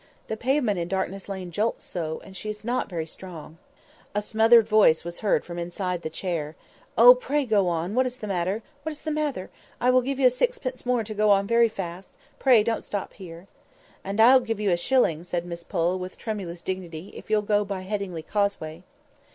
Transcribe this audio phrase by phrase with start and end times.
[0.29, 3.59] —the pavement in Darkness Lane jolts so, and she is not very strong."
[4.15, 6.55] A smothered voice was heard from the inside of the chair—
[6.97, 7.13] "Oh!
[7.13, 7.93] pray go on!
[7.93, 8.63] What is the matter?
[8.81, 9.51] What is the matter?
[9.79, 12.09] I will give you sixpence more to go on very fast;
[12.39, 13.45] pray don't stop here."
[14.03, 17.63] "And I'll give you a shilling," said Miss Pole, with tremulous dignity, "if you'll go
[17.63, 18.81] by Headingley Causeway."